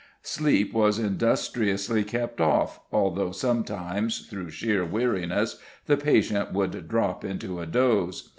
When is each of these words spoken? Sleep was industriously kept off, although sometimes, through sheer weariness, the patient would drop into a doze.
Sleep 0.23 0.73
was 0.73 0.97
industriously 0.97 2.03
kept 2.03 2.41
off, 2.41 2.79
although 2.91 3.31
sometimes, 3.31 4.25
through 4.25 4.49
sheer 4.49 4.83
weariness, 4.83 5.59
the 5.85 5.95
patient 5.95 6.53
would 6.53 6.87
drop 6.87 7.23
into 7.23 7.59
a 7.59 7.67
doze. 7.67 8.27